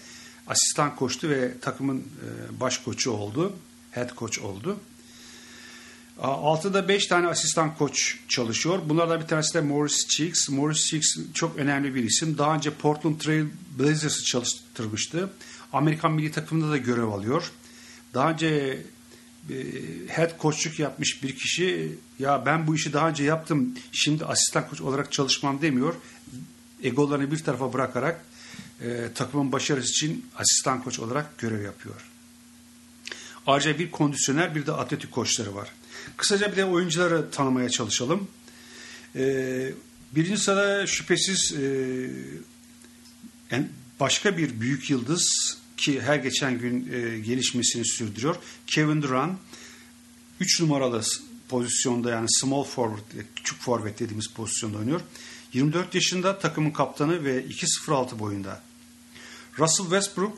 asistan 0.48 0.96
koçtu 0.96 1.30
ve 1.30 1.60
takımın 1.62 1.98
e, 2.00 2.60
baş 2.60 2.78
koçu 2.78 3.12
oldu. 3.12 3.54
Head 3.92 4.18
coach 4.18 4.40
oldu. 4.40 4.80
Altıda 6.20 6.88
beş 6.88 7.08
tane 7.08 7.28
asistan 7.28 7.76
koç 7.76 8.18
çalışıyor. 8.28 8.80
Bunlardan 8.86 9.22
bir 9.22 9.28
tanesi 9.28 9.54
de 9.54 9.62
Morris 9.62 10.08
Cheeks. 10.08 10.50
Morris 10.50 10.86
Cheeks 10.86 11.18
çok 11.34 11.58
önemli 11.58 11.96
bir 11.96 12.04
isim. 12.04 12.38
Daha 12.38 12.56
önce 12.56 12.70
Portland 12.70 13.20
Trail 13.20 13.46
Blazers'ı 13.80 14.24
çalıştırmıştı. 14.24 15.30
Amerikan 15.74 16.12
milli 16.12 16.32
takımında 16.32 16.72
da 16.72 16.78
görev 16.78 17.08
alıyor. 17.08 17.52
Daha 18.14 18.32
önce 18.32 18.48
e, 19.50 19.56
head 20.08 20.40
coachluk 20.42 20.80
yapmış 20.80 21.24
bir 21.24 21.36
kişi 21.36 21.98
ya 22.20 22.46
ben 22.46 22.68
bu 22.68 22.76
işi 22.76 22.94
daha 22.94 23.10
önce 23.10 23.24
yaptım 23.24 23.74
şimdi 23.92 24.26
asistan 24.26 24.70
koç 24.70 24.82
olarak 24.82 25.12
çalışmam 25.12 25.62
demiyor. 25.62 25.94
Egolarını 26.84 27.32
bir 27.32 27.44
tarafa 27.44 27.74
bırakarak 27.74 28.26
e, 28.82 29.08
takımın 29.16 29.52
başarısı 29.52 29.90
için 29.90 30.26
asistan 30.36 30.84
koç 30.84 31.00
olarak 31.00 31.38
görev 31.38 31.64
yapıyor. 31.64 32.10
Ayrıca 33.48 33.80
bir 33.80 33.92
kondisyoner 33.92 34.56
bir 34.56 34.66
de 34.66 34.72
atletik 34.72 35.12
koçları 35.12 35.56
var. 35.56 35.72
Kısaca 36.18 36.52
bir 36.52 36.58
de 36.58 36.66
oyuncuları 36.66 37.32
tanımaya 37.32 37.70
çalışalım. 37.70 38.28
Ee, 39.16 39.72
birinci 40.16 40.42
sırada 40.42 40.88
şüphesiz 40.88 41.54
e, 43.52 43.60
başka 44.00 44.38
bir 44.38 44.62
büyük 44.62 44.90
yıldız 44.90 45.58
ki 45.78 46.02
her 46.02 46.16
geçen 46.16 46.60
gün 46.60 46.94
e, 46.94 47.20
gelişmesini 47.20 47.86
sürdürüyor. 47.86 48.36
Kevin 48.68 49.02
Durant 49.02 49.40
3 50.40 50.62
numaralı 50.62 51.02
pozisyonda 51.50 52.12
yani 52.12 52.28
small 52.30 52.64
forward, 52.64 53.26
küçük 53.36 53.62
forvet 53.62 54.00
dediğimiz 54.00 54.28
pozisyonda 54.28 54.78
oynuyor. 54.78 55.02
24 55.54 55.96
yaşında 55.96 56.40
takımın 56.40 56.72
kaptanı 56.72 57.24
ve 57.24 57.46
2.06 57.46 58.20
boyunda. 58.20 58.62
Russell 59.60 59.86
Westbrook 59.86 60.38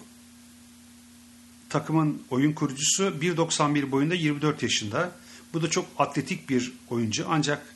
takımın 1.70 2.22
oyun 2.30 2.54
kurucusu 2.54 3.04
1.91 3.04 3.92
boyunda 3.92 4.16
24 4.16 4.64
yaşında. 4.64 5.12
Bu 5.54 5.62
da 5.62 5.70
çok 5.70 5.86
atletik 5.98 6.50
bir 6.50 6.74
oyuncu 6.90 7.26
ancak 7.30 7.76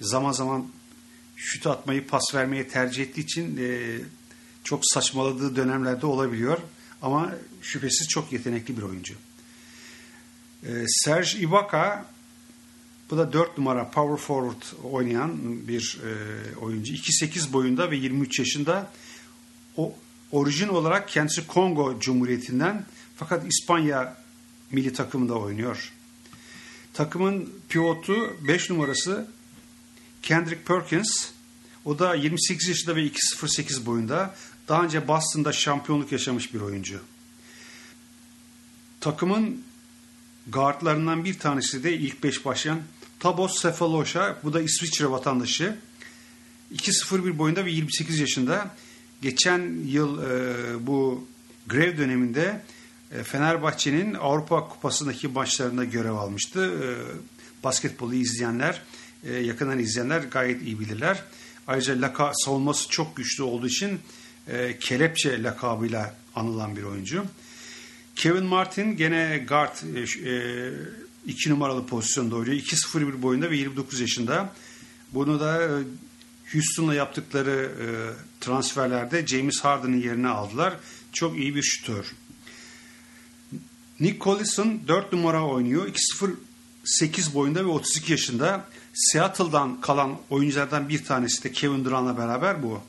zaman 0.00 0.32
zaman 0.32 0.68
şut 1.36 1.66
atmayı 1.66 2.06
pas 2.06 2.34
vermeye 2.34 2.68
tercih 2.68 3.02
ettiği 3.02 3.20
için 3.20 3.56
e, 3.56 3.98
çok 4.64 4.80
saçmaladığı 4.82 5.56
dönemlerde 5.56 6.06
olabiliyor. 6.06 6.58
Ama 7.02 7.34
şüphesiz 7.62 8.08
çok 8.08 8.32
yetenekli 8.32 8.76
bir 8.76 8.82
oyuncu. 8.82 9.14
E, 10.62 10.84
Serge 10.88 11.38
Ibaka 11.38 12.06
bu 13.10 13.16
da 13.16 13.32
4 13.32 13.58
numara 13.58 13.90
power 13.90 14.26
forward 14.26 14.62
oynayan 14.92 15.38
bir 15.68 15.98
e, 16.04 16.56
oyuncu. 16.56 16.92
2.8 16.92 17.52
boyunda 17.52 17.90
ve 17.90 17.96
23 17.96 18.38
yaşında. 18.38 18.90
O 19.76 19.94
orijin 20.32 20.68
olarak 20.68 21.08
kendisi 21.08 21.46
Kongo 21.46 22.00
Cumhuriyeti'nden 22.00 22.86
fakat 23.16 23.46
İspanya 23.46 24.16
milli 24.70 24.92
takımında 24.92 25.34
oynuyor. 25.34 25.92
Takımın 26.98 27.52
pivotu 27.68 28.36
5 28.48 28.70
numarası 28.70 29.26
Kendrick 30.22 30.62
Perkins. 30.64 31.28
O 31.84 31.98
da 31.98 32.14
28 32.14 32.68
yaşında 32.68 32.96
ve 32.96 33.00
2.08 33.00 33.86
boyunda. 33.86 34.34
Daha 34.68 34.84
önce 34.84 35.08
Boston'da 35.08 35.52
şampiyonluk 35.52 36.12
yaşamış 36.12 36.54
bir 36.54 36.60
oyuncu. 36.60 37.00
Takımın 39.00 39.62
guardlarından 40.46 41.24
bir 41.24 41.38
tanesi 41.38 41.84
de 41.84 41.92
ilk 41.92 42.22
beş 42.22 42.44
başlayan 42.44 42.80
Tabos 43.20 43.62
Sefalosha. 43.62 44.38
Bu 44.42 44.52
da 44.52 44.60
İsviçre 44.60 45.10
vatandaşı. 45.10 45.78
2.01 46.74 47.38
boyunda 47.38 47.64
ve 47.64 47.70
28 47.70 48.18
yaşında. 48.18 48.76
Geçen 49.22 49.84
yıl 49.86 50.22
e, 50.22 50.86
bu 50.86 51.28
grev 51.66 51.98
döneminde 51.98 52.62
Fenerbahçe'nin 53.24 54.14
Avrupa 54.14 54.68
Kupası'ndaki 54.68 55.28
maçlarında 55.28 55.84
görev 55.84 56.12
almıştı. 56.12 56.72
E, 56.84 56.88
basketbolu 57.64 58.14
izleyenler, 58.14 58.82
e, 59.24 59.32
yakından 59.32 59.78
izleyenler 59.78 60.20
gayet 60.20 60.62
iyi 60.62 60.80
bilirler. 60.80 61.22
Ayrıca 61.66 62.00
laka, 62.00 62.32
savunması 62.34 62.88
çok 62.88 63.16
güçlü 63.16 63.42
olduğu 63.42 63.66
için 63.66 64.00
e, 64.48 64.78
kelepçe 64.78 65.42
lakabıyla 65.42 66.14
anılan 66.34 66.76
bir 66.76 66.82
oyuncu. 66.82 67.24
Kevin 68.16 68.44
Martin 68.44 68.96
gene 68.96 69.44
guard 69.48 69.76
2 71.26 71.48
e, 71.48 71.52
numaralı 71.52 71.86
pozisyonda 71.86 72.36
oynuyor. 72.36 72.56
2.01 72.56 73.22
boyunda 73.22 73.50
ve 73.50 73.56
29 73.56 74.00
yaşında. 74.00 74.54
Bunu 75.14 75.40
da 75.40 75.70
Houston'la 76.52 76.94
yaptıkları 76.94 77.72
transferlerde 78.40 79.26
James 79.26 79.60
Harden'ın 79.60 80.00
yerine 80.00 80.28
aldılar. 80.28 80.74
Çok 81.12 81.38
iyi 81.38 81.54
bir 81.54 81.62
şutör. 81.62 82.14
Nick 84.00 84.20
Collison 84.20 84.80
4 84.88 85.12
numara 85.12 85.46
oynuyor. 85.46 85.88
2.08 85.88 87.34
boyunda 87.34 87.64
ve 87.64 87.68
32 87.68 88.12
yaşında. 88.12 88.64
Seattle'dan 88.94 89.80
kalan 89.80 90.18
oyunculardan 90.30 90.88
bir 90.88 91.04
tanesi 91.04 91.44
de 91.44 91.52
Kevin 91.52 91.84
Durant'la 91.84 92.18
beraber 92.18 92.62
bu. 92.62 92.80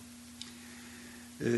E, 1.41 1.49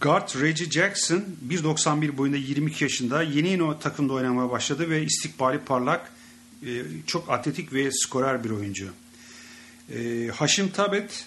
guard 0.00 0.40
Reggie 0.40 0.70
Jackson 0.70 1.24
1.91 1.48 2.16
boyunda 2.16 2.36
22 2.36 2.84
yaşında 2.84 3.22
yeni 3.22 3.48
yeni 3.48 3.78
takımda 3.78 4.12
oynamaya 4.12 4.50
başladı 4.50 4.90
ve 4.90 5.02
istikbali 5.02 5.58
parlak 5.58 6.12
e, 6.66 6.82
çok 7.06 7.30
atletik 7.30 7.72
ve 7.72 7.90
skorer 7.92 8.44
bir 8.44 8.50
oyuncu. 8.50 8.88
E, 9.94 10.28
Haşim 10.34 10.68
Tabet 10.68 11.26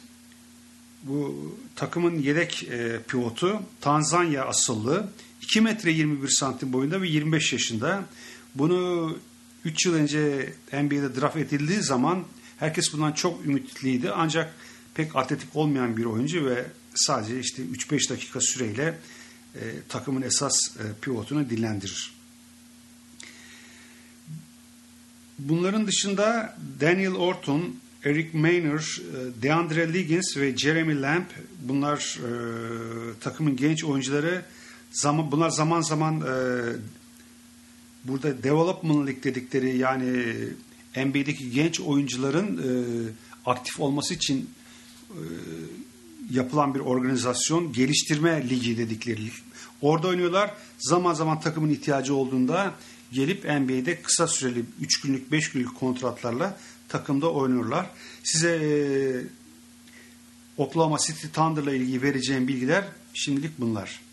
bu 1.03 1.51
takımın 1.75 2.19
yedek 2.19 2.63
e, 2.63 2.99
pivotu 3.07 3.61
Tanzanya 3.81 4.45
asıllı 4.45 5.09
2 5.45 5.61
metre 5.61 5.91
21 5.91 6.27
santim 6.27 6.73
boyunda 6.73 7.01
ve 7.01 7.07
25 7.07 7.53
yaşında. 7.53 8.05
Bunu 8.55 9.17
3 9.65 9.85
yıl 9.85 9.93
önce 9.93 10.53
NBA'de 10.73 11.21
draft 11.21 11.37
edildiği 11.37 11.81
zaman 11.81 12.23
herkes 12.57 12.93
bundan 12.93 13.11
çok 13.11 13.45
ümitliydi. 13.45 14.11
Ancak 14.11 14.53
pek 14.95 15.15
atletik 15.15 15.55
olmayan 15.55 15.97
bir 15.97 16.05
oyuncu 16.05 16.45
ve 16.45 16.65
sadece 16.95 17.39
işte 17.39 17.63
3-5 17.63 18.09
dakika 18.09 18.41
süreyle 18.41 18.97
e, 19.55 19.61
takımın 19.89 20.21
esas 20.21 20.77
e, 20.77 20.83
pivotunu 21.01 21.49
dinlendirir. 21.49 22.13
Bunların 25.39 25.87
dışında 25.87 26.57
Daniel 26.81 27.15
Orton, 27.15 27.75
Eric 28.03 28.37
Maynor, 28.37 29.01
e, 29.01 29.43
DeAndre 29.43 29.93
Liggins 29.93 30.37
ve 30.37 30.57
Jeremy 30.57 31.01
Lamb 31.01 31.25
bunlar 31.61 32.19
e, 32.19 32.29
takımın 33.19 33.55
genç 33.55 33.83
oyuncuları. 33.83 34.45
Zaman 34.95 35.31
bunlar 35.31 35.49
zaman 35.49 35.81
zaman 35.81 36.21
e, 36.21 36.35
burada 38.03 38.43
development 38.43 39.07
league 39.07 39.23
dedikleri 39.23 39.77
yani 39.77 40.33
NBA'deki 40.95 41.51
genç 41.51 41.79
oyuncuların 41.79 42.57
e, 42.57 42.69
aktif 43.45 43.79
olması 43.79 44.13
için 44.13 44.49
e, 45.09 45.21
yapılan 46.31 46.75
bir 46.75 46.79
organizasyon 46.79 47.73
geliştirme 47.73 48.49
ligi 48.49 48.77
dedikleri. 48.77 49.31
Orada 49.81 50.07
oynuyorlar. 50.07 50.53
Zaman 50.79 51.13
zaman 51.13 51.39
takımın 51.39 51.69
ihtiyacı 51.69 52.15
olduğunda 52.15 52.73
gelip 53.11 53.43
NBA'de 53.43 54.01
kısa 54.01 54.27
süreli 54.27 54.65
3 54.81 55.01
günlük 55.01 55.31
5 55.31 55.51
günlük 55.51 55.75
kontratlarla 55.75 56.57
takımda 56.89 57.31
oynuyorlar. 57.31 57.89
Size 58.23 58.55
e, 58.55 58.71
Oklahoma 60.57 60.97
City 60.97 61.27
Thunder'la 61.27 61.73
ilgili 61.73 62.01
vereceğim 62.01 62.47
bilgiler 62.47 62.85
şimdilik 63.13 63.59
bunlar. 63.59 64.04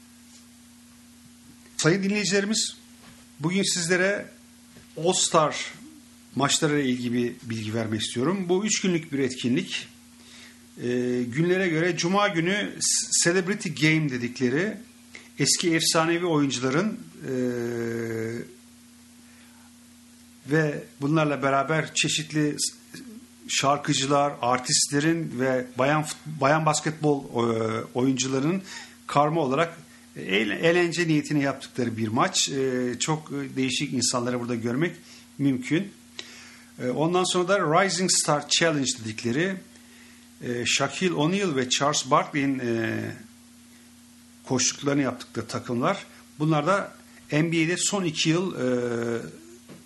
Sayın 1.83 2.03
dinleyicilerimiz 2.03 2.77
bugün 3.40 3.62
sizlere 3.62 4.27
All 4.97 5.12
Star 5.12 5.73
maçlarıyla 6.35 6.83
ilgili 6.83 7.14
bir 7.14 7.51
bilgi 7.51 7.75
vermek 7.75 8.01
istiyorum. 8.01 8.47
Bu 8.49 8.66
üç 8.66 8.81
günlük 8.81 9.12
bir 9.12 9.18
etkinlik. 9.18 9.88
E, 10.83 10.88
günlere 11.23 11.68
göre 11.68 11.97
Cuma 11.97 12.29
günü 12.29 12.79
Celebrity 13.25 13.68
Game 13.68 14.11
dedikleri 14.11 14.77
eski 15.38 15.75
efsanevi 15.75 16.27
oyuncuların 16.27 17.01
e, 17.23 17.33
ve 20.47 20.85
bunlarla 21.01 21.42
beraber 21.42 21.95
çeşitli 21.95 22.57
şarkıcılar, 23.49 24.33
artistlerin 24.42 25.40
ve 25.40 25.66
bayan 25.79 26.05
bayan 26.27 26.66
basketbol 26.66 27.25
e, 27.25 27.85
oyuncularının 27.95 28.62
karma 29.07 29.40
olarak 29.40 29.79
eğlence 30.16 31.09
niyetine 31.09 31.42
yaptıkları 31.42 31.96
bir 31.96 32.09
maç. 32.09 32.48
E, 32.48 32.94
çok 32.98 33.31
değişik 33.31 33.92
insanları 33.92 34.40
burada 34.40 34.55
görmek 34.55 34.96
mümkün. 35.38 35.92
E, 36.83 36.88
ondan 36.88 37.25
sonra 37.25 37.48
da 37.48 37.85
Rising 37.85 38.11
Star 38.11 38.48
Challenge 38.48 38.90
dedikleri 39.05 39.57
Shaquille 40.64 41.14
O'Neal 41.14 41.57
ve 41.57 41.68
Charles 41.68 42.11
Barkley'in 42.11 42.62
koştuklarını 44.44 45.03
yaptıkları 45.03 45.46
takımlar. 45.46 46.07
Bunlar 46.38 46.66
da 46.66 46.94
NBA'de 47.33 47.77
son 47.77 48.05
iki 48.05 48.31
yıl 48.31 48.55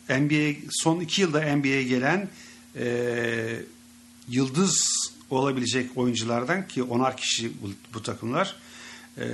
NBA 0.08 0.56
son 0.70 1.00
iki 1.00 1.22
yılda 1.22 1.56
NBA'ye 1.56 1.82
gelen 1.82 2.28
e, 2.76 3.60
yıldız 4.28 4.82
olabilecek 5.30 5.90
oyunculardan 5.96 6.68
ki 6.68 6.82
onar 6.82 7.16
kişi 7.16 7.52
bu, 7.62 7.70
bu 7.94 8.02
takımlar 8.02 8.56
e, 9.18 9.26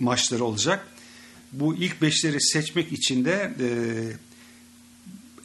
maçları 0.00 0.44
olacak. 0.44 0.86
Bu 1.52 1.74
ilk 1.74 2.02
beşleri 2.02 2.40
seçmek 2.40 2.92
için 2.92 3.24
de 3.24 3.54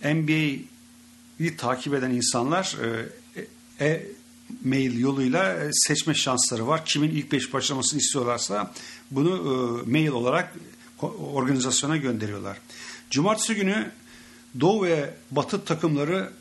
e, 0.03 0.13
NBA'yi 0.13 1.57
takip 1.57 1.93
eden 1.93 2.11
insanlar 2.11 2.77
e, 2.83 3.09
e, 3.85 4.07
mail 4.63 4.99
yoluyla 4.99 5.53
e, 5.53 5.69
seçme 5.73 6.13
şansları 6.13 6.67
var. 6.67 6.85
Kimin 6.85 7.09
ilk 7.09 7.31
beş 7.31 7.53
başlamasını 7.53 7.99
istiyorlarsa 7.99 8.73
bunu 9.11 9.35
e, 9.35 9.89
mail 9.91 10.07
olarak 10.07 10.55
organizasyona 11.33 11.97
gönderiyorlar. 11.97 12.57
Cumartesi 13.09 13.55
günü 13.55 13.91
Doğu 14.59 14.83
ve 14.83 15.13
Batı 15.31 15.65
takımları 15.65 16.31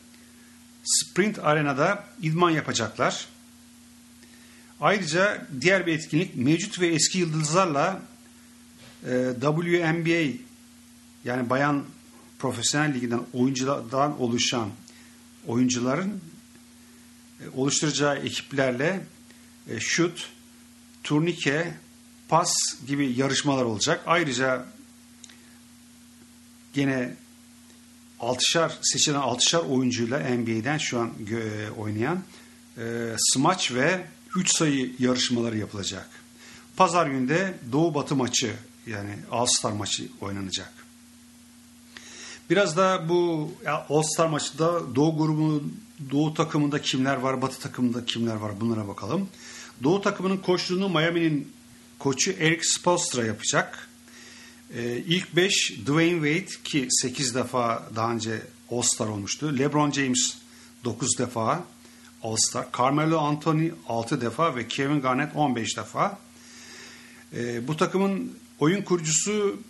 Sprint 0.84 1.38
Arena'da 1.38 2.04
idman 2.22 2.50
yapacaklar. 2.50 3.26
Ayrıca 4.80 5.46
diğer 5.60 5.86
bir 5.86 5.92
etkinlik 5.92 6.36
mevcut 6.36 6.80
ve 6.80 6.86
eski 6.86 7.18
yıldızlarla 7.18 8.02
e, 9.06 9.32
WNBA 9.40 10.38
yani 11.24 11.50
bayan 11.50 11.84
profesyonel 12.38 12.94
liginden 12.94 13.20
oyunculardan 13.32 14.20
oluşan 14.20 14.70
oyuncuların 15.46 16.20
e, 17.40 17.48
oluşturacağı 17.54 18.18
ekiplerle 18.18 19.06
e, 19.68 19.80
şut, 19.80 20.28
turnike, 21.04 21.74
pas 22.28 22.52
gibi 22.86 23.12
yarışmalar 23.16 23.64
olacak. 23.64 24.02
Ayrıca 24.06 24.66
gene 26.72 27.14
altışar 28.20 28.78
seçilen 28.82 29.18
altışar 29.18 29.58
oyuncuyla 29.58 30.18
NBA'den 30.18 30.78
şu 30.78 31.00
an 31.00 31.12
e, 31.30 31.70
oynayan 31.70 32.24
e, 32.78 33.14
smaç 33.18 33.72
ve 33.72 34.04
3 34.36 34.56
sayı 34.56 34.92
yarışmaları 34.98 35.58
yapılacak. 35.58 36.08
Pazar 36.76 37.06
günde 37.06 37.54
Doğu 37.72 37.94
Batı 37.94 38.16
maçı 38.16 38.52
yani 38.86 39.14
All 39.30 39.46
Star 39.46 39.72
maçı 39.72 40.08
oynanacak. 40.20 40.72
Biraz 42.50 42.76
da 42.76 43.08
bu 43.08 43.52
All 43.88 44.02
Star 44.02 44.26
maçında 44.26 44.94
Doğu 44.94 45.18
grubu 45.18 45.62
Doğu 46.10 46.34
takımında 46.34 46.82
kimler 46.82 47.16
var, 47.16 47.42
Batı 47.42 47.58
takımında 47.58 48.04
kimler 48.04 48.34
var 48.34 48.60
bunlara 48.60 48.88
bakalım. 48.88 49.28
Doğu 49.82 50.02
takımının 50.02 50.36
koçluğunu 50.36 50.88
Miami'nin 50.88 51.52
koçu 51.98 52.30
Eric 52.30 52.62
Spoelstra 52.62 53.24
yapacak. 53.24 53.88
Ee, 54.74 54.96
ilk 55.06 55.36
5 55.36 55.72
Dwayne 55.86 56.34
Wade 56.34 56.62
ki 56.64 56.86
8 56.90 57.34
defa 57.34 57.88
daha 57.96 58.12
önce 58.12 58.42
All-Star 58.70 59.06
olmuştu. 59.06 59.58
LeBron 59.58 59.90
James 59.90 60.34
9 60.84 61.18
defa 61.18 61.64
All-Star. 62.22 62.66
Carmelo 62.78 63.18
Anthony 63.18 63.70
6 63.88 64.20
defa 64.20 64.56
ve 64.56 64.68
Kevin 64.68 65.00
Garnett 65.00 65.36
15 65.36 65.76
defa. 65.76 66.18
Ee, 67.34 67.68
bu 67.68 67.76
takımın 67.76 68.32
oyun 68.58 68.82
kurucusu 68.82 69.60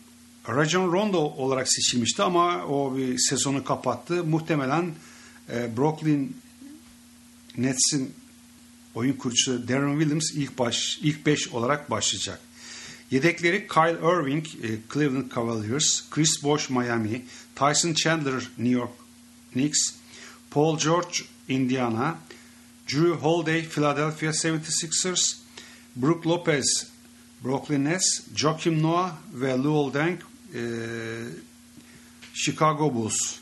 Rajon 0.49 0.93
Rondo 0.93 1.19
olarak 1.19 1.73
seçilmişti 1.73 2.23
ama 2.23 2.65
o 2.65 2.97
bir 2.97 3.19
sezonu 3.19 3.65
kapattı. 3.65 4.25
Muhtemelen 4.25 4.95
e, 5.53 5.77
Brooklyn 5.77 6.37
Nets'in 7.57 8.15
oyun 8.95 9.13
kurucusu 9.13 9.69
Darren 9.69 9.99
Williams 9.99 10.31
ilk 10.35 10.59
baş 10.59 10.99
ilk 11.03 11.27
5 11.27 11.49
olarak 11.49 11.91
başlayacak. 11.91 12.41
Yedekleri 13.11 13.69
Kyle 13.69 13.99
Irving, 14.03 14.47
e, 14.47 14.69
Cleveland 14.95 15.31
Cavaliers, 15.35 16.11
Chris 16.11 16.43
Bosh, 16.43 16.71
Miami, 16.71 17.23
Tyson 17.57 17.95
Chandler, 17.95 18.41
New 18.59 18.79
York 18.79 18.93
Knicks, 19.53 19.93
Paul 20.51 20.79
George, 20.79 21.19
Indiana, 21.49 22.19
Drew 22.93 23.15
Holiday, 23.15 23.63
Philadelphia 23.63 24.31
76ers, 24.31 25.41
Brook 25.97 26.27
Lopez, 26.27 26.91
Brooklyn 27.45 27.85
Nets, 27.85 28.23
Joakim 28.35 28.83
Noah 28.83 29.13
ve 29.33 29.55
Luol 29.55 29.95
Deng, 29.95 30.19
e, 30.55 30.61
Chicago 32.35 32.95
Bulls. 32.95 33.39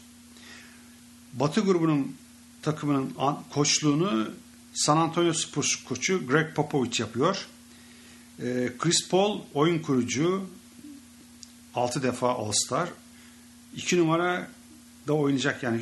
Batı 1.33 1.61
grubunun 1.61 2.17
takımının 2.63 3.15
koçluğunu 3.51 4.31
San 4.75 4.97
Antonio 4.97 5.33
Spurs 5.33 5.77
koçu 5.77 6.27
Greg 6.27 6.55
Popovich 6.55 7.01
yapıyor. 7.01 7.47
Ee, 8.43 8.73
Chris 8.79 9.09
Paul 9.09 9.41
oyun 9.55 9.79
kurucu 9.79 10.47
6 11.75 12.03
defa 12.03 12.29
All-Star. 12.29 12.89
2 13.77 13.99
numara 13.99 14.49
da 15.09 15.13
oynayacak 15.13 15.63
yani 15.63 15.81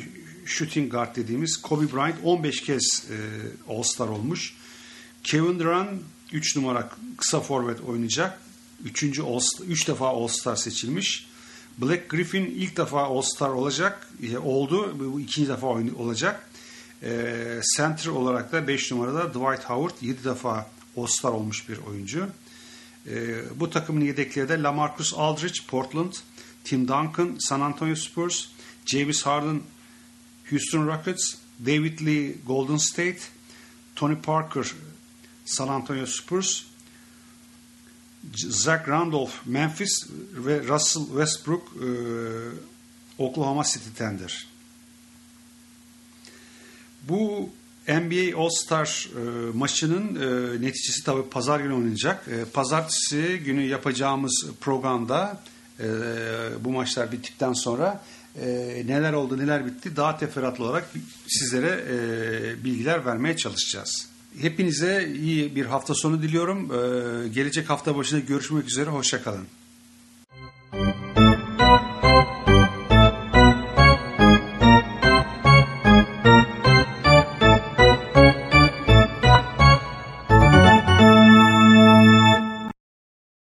shooting 0.49 0.91
guard 0.91 1.15
dediğimiz 1.15 1.57
Kobe 1.57 1.93
Bryant 1.93 2.15
15 2.23 2.61
kez 2.61 3.05
e, 3.11 3.17
All-Star 3.73 4.07
olmuş. 4.07 4.53
Kevin 5.23 5.59
Durant 5.59 6.01
3 6.33 6.55
numara 6.55 6.89
kısa 7.17 7.39
forvet 7.39 7.81
oynayacak. 7.81 8.41
3. 8.85 9.03
3 9.67 9.87
defa 9.87 10.07
All-Star 10.07 10.55
seçilmiş. 10.55 11.27
Black 11.77 12.09
Griffin 12.09 12.45
ilk 12.45 12.77
defa 12.77 13.01
All-Star 13.01 13.49
olacak. 13.49 14.07
E, 14.23 14.37
oldu. 14.37 14.95
Bu 14.99 15.19
ikinci 15.19 15.49
defa 15.49 15.67
olacak. 15.67 16.49
E, 17.03 17.61
center 17.77 18.11
olarak 18.11 18.51
da 18.51 18.67
5 18.67 18.91
numarada 18.91 19.29
Dwight 19.29 19.63
Howard 19.63 19.95
7 20.01 20.23
defa 20.23 20.69
All-Star 20.97 21.31
olmuş 21.31 21.69
bir 21.69 21.77
oyuncu. 21.77 22.27
E, 23.09 23.41
bu 23.59 23.69
takımın 23.69 24.01
yedekleri 24.01 24.49
de 24.49 24.63
LaMarcus 24.63 25.13
Aldridge, 25.17 25.59
Portland, 25.67 26.13
Tim 26.63 26.87
Duncan, 26.87 27.37
San 27.39 27.61
Antonio 27.61 27.95
Spurs, 27.95 28.45
James 28.85 29.23
Harden, 29.25 29.61
Houston 30.49 30.87
Rockets, 30.87 31.37
David 31.59 32.01
Lee, 32.01 32.35
Golden 32.45 32.77
State, 32.77 33.19
Tony 33.95 34.15
Parker, 34.15 34.65
San 35.45 35.67
Antonio 35.67 36.05
Spurs, 36.05 36.65
Zach 38.35 38.87
Randolph, 38.87 39.45
Memphis 39.45 40.07
ve 40.33 40.67
Russell 40.67 41.05
Westbrook, 41.05 41.63
e, 41.75 41.87
Oklahoma 43.17 43.63
City 43.63 43.89
Thunder. 43.97 44.47
Bu 47.03 47.49
NBA 47.87 48.37
All-Star 48.37 49.09
e, 49.15 49.51
maçının 49.57 50.15
e, 50.15 50.61
neticesi 50.61 51.03
tabi 51.03 51.29
pazar 51.29 51.59
günü 51.59 51.73
oynanacak. 51.73 52.27
E, 52.27 52.45
pazartesi 52.45 53.41
günü 53.45 53.63
yapacağımız 53.63 54.45
programda 54.61 55.41
e, 55.79 55.85
bu 56.59 56.71
maçlar 56.71 57.11
bittikten 57.11 57.53
sonra 57.53 58.03
e, 58.41 58.47
neler 58.87 59.13
oldu 59.13 59.37
neler 59.37 59.65
bitti 59.65 59.95
daha 59.95 60.17
teferruatlı 60.17 60.63
olarak 60.63 60.89
sizlere 61.27 61.83
e, 61.89 62.63
bilgiler 62.63 63.05
vermeye 63.05 63.37
çalışacağız. 63.37 64.07
Hepinize 64.41 65.13
iyi 65.21 65.55
bir 65.55 65.65
hafta 65.65 65.93
sonu 65.93 66.21
diliyorum. 66.21 66.71
E, 66.71 67.27
gelecek 67.27 67.69
hafta 67.69 67.95
başında 67.95 68.19
görüşmek 68.19 68.69
üzere. 68.69 68.89
Hoşçakalın. 68.89 69.47